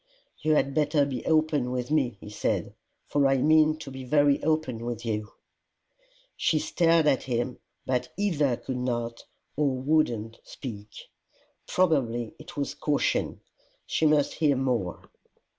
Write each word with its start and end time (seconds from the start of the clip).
"You 0.39 0.55
had 0.55 0.73
better 0.73 1.05
be 1.05 1.23
open 1.27 1.69
with 1.69 1.91
me," 1.91 2.17
he 2.19 2.31
said, 2.31 2.73
"for 3.05 3.27
I 3.27 3.37
mean 3.37 3.77
to 3.77 3.91
be 3.91 4.03
very 4.03 4.41
open 4.41 4.83
with 4.83 5.05
you." 5.05 5.31
She 6.35 6.57
stared 6.57 7.05
at 7.05 7.21
him, 7.25 7.59
but 7.85 8.11
either 8.17 8.57
could 8.57 8.77
not, 8.77 9.23
or 9.55 9.69
would 9.69 10.09
not 10.09 10.39
speak. 10.43 10.89
Probably 11.67 12.33
it 12.39 12.57
was 12.57 12.73
caution: 12.73 13.41
she 13.85 14.07
must 14.07 14.33
hear 14.33 14.55
more. 14.55 15.07